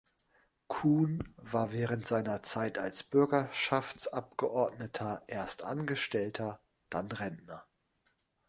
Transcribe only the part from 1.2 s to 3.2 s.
war während seiner Zeit als